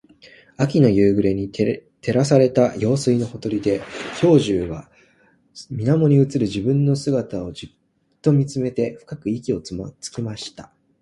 [0.57, 1.79] 秋の夕暮れに照
[2.11, 3.81] らされた用水のほとりで、
[4.19, 4.89] 兵十は
[5.53, 7.69] 水面に映る自分の姿をじっ
[8.19, 10.73] と見つめて深く息をつきました。